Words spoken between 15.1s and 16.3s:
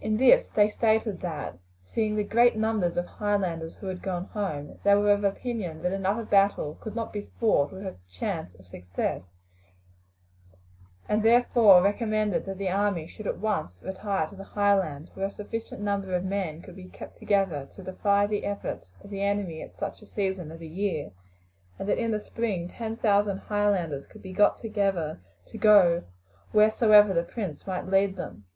where a sufficient number of